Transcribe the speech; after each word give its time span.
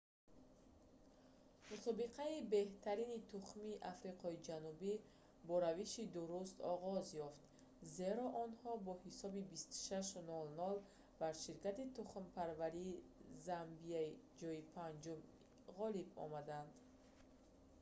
мусобиқаи 1.71 2.47
беҳтарини 2.53 3.25
тухмии 3.31 3.81
африқои 3.93 4.41
ҷанубӣ 4.47 4.93
бо 5.47 5.55
равиши 5.65 6.03
дуруст 6.15 6.57
оғоз 6.73 7.07
ёфт 7.27 7.41
зеро 7.97 8.25
онҳо 8.45 8.71
бо 8.85 8.93
ҳисоби 9.05 9.41
26-00 9.49 10.79
бар 11.21 11.33
ширкати 11.43 11.83
тухмипарварии 11.97 13.01
замбияи 13.45 14.11
ҷойи 14.39 14.61
5-ум 14.75 15.19
ғолиб 15.77 16.09
омаданд 16.25 16.71